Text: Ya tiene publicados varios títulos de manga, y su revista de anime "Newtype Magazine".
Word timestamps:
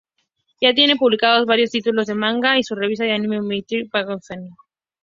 Ya 0.59 0.73
tiene 0.73 0.95
publicados 0.95 1.45
varios 1.45 1.69
títulos 1.69 2.07
de 2.07 2.15
manga, 2.15 2.57
y 2.57 2.63
su 2.63 2.73
revista 2.73 3.03
de 3.05 3.11
anime 3.13 3.39
"Newtype 3.39 3.89
Magazine". 3.93 4.49